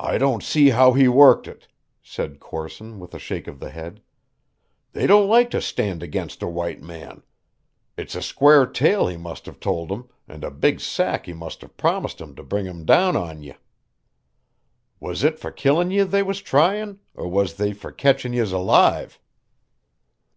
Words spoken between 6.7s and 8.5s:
man. It's a